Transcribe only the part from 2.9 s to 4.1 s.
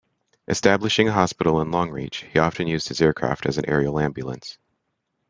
aircraft as an aerial